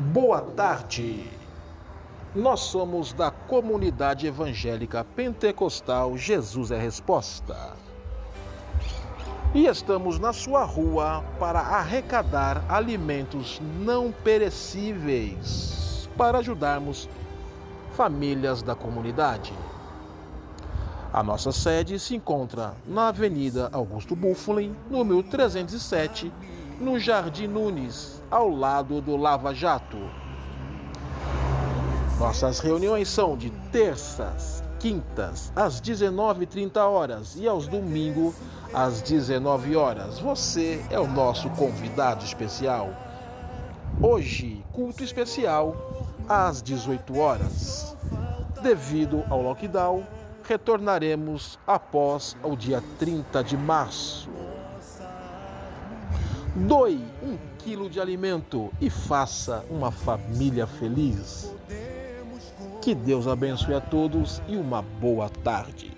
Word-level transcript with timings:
Boa 0.00 0.40
tarde. 0.40 1.30
Nós 2.34 2.60
somos 2.60 3.12
da 3.12 3.30
comunidade 3.30 4.26
evangélica 4.26 5.04
pentecostal 5.04 6.16
Jesus 6.16 6.70
é 6.70 6.78
Resposta. 6.78 7.76
E 9.54 9.66
estamos 9.66 10.18
na 10.18 10.32
sua 10.32 10.64
rua 10.64 11.22
para 11.38 11.60
arrecadar 11.60 12.64
alimentos 12.66 13.60
não 13.78 14.10
perecíveis 14.10 16.08
para 16.16 16.38
ajudarmos 16.38 17.06
famílias 17.92 18.62
da 18.62 18.74
comunidade. 18.74 19.52
A 21.12 21.22
nossa 21.22 21.52
sede 21.52 21.98
se 21.98 22.16
encontra 22.16 22.72
na 22.86 23.08
Avenida 23.08 23.68
Augusto 23.70 24.16
Buffolin, 24.16 24.74
número 24.90 25.22
307, 25.24 26.32
no 26.80 26.98
Jardim 26.98 27.46
Nunes, 27.46 28.22
ao 28.30 28.48
lado 28.48 29.02
do 29.02 29.14
Lava 29.14 29.54
Jato. 29.54 29.98
Nossas 32.18 32.58
reuniões 32.58 33.06
são 33.06 33.36
de 33.36 33.50
terças, 33.70 34.64
quintas, 34.78 35.52
às 35.54 35.78
19h30 35.78 36.78
horas 36.78 37.36
e 37.36 37.46
aos 37.46 37.68
domingos, 37.68 38.34
às 38.72 39.02
19 39.02 39.76
horas. 39.76 40.18
Você 40.20 40.82
é 40.88 40.98
o 40.98 41.06
nosso 41.06 41.50
convidado 41.50 42.24
especial. 42.24 42.88
Hoje, 44.02 44.64
culto 44.72 45.04
especial 45.04 45.76
às 46.26 46.62
18 46.62 47.18
horas. 47.18 47.94
Devido 48.62 49.22
ao 49.28 49.42
lockdown, 49.42 50.06
retornaremos 50.44 51.58
após 51.66 52.34
o 52.42 52.56
dia 52.56 52.82
30 52.98 53.44
de 53.44 53.56
março. 53.56 54.30
Doe 56.66 57.00
um 57.22 57.38
quilo 57.58 57.88
de 57.88 58.00
alimento 58.00 58.70
e 58.80 58.90
faça 58.90 59.64
uma 59.70 59.90
família 59.90 60.66
feliz. 60.66 61.54
Que 62.82 62.94
Deus 62.94 63.26
abençoe 63.26 63.74
a 63.74 63.80
todos 63.80 64.42
e 64.46 64.56
uma 64.56 64.82
boa 64.82 65.28
tarde. 65.28 65.90